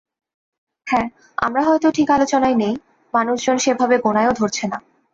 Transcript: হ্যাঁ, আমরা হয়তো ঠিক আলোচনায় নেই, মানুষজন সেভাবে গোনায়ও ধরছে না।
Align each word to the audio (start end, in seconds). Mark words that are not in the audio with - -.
হ্যাঁ, 0.87 1.07
আমরা 1.37 1.61
হয়তো 1.63 1.87
ঠিক 1.91 2.07
আলোচনায় 2.11 2.55
নেই, 2.55 2.73
মানুষজন 3.13 3.57
সেভাবে 3.57 3.95
গোনায়ও 3.97 4.33
ধরছে 4.33 4.65
না। 4.67 4.77